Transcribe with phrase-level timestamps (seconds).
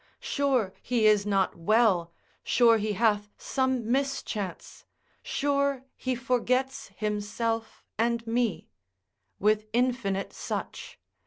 [0.23, 2.11] sure he is not well;
[2.43, 4.83] sure he hath some mischance;
[5.21, 8.67] sure he forgets himself and me;
[9.39, 10.97] with infinite such.